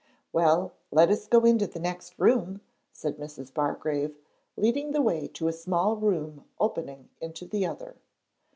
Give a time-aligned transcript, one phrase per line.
[0.33, 2.61] 'Well, let us go into the next room,'
[2.91, 3.53] said Mrs.
[3.53, 4.17] Bargrave,
[4.57, 7.97] leading the way to a small room opening into the other.